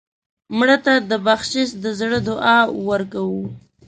[0.57, 2.57] مړه ته د بخشش د زړه دعا
[2.89, 3.43] ورکوو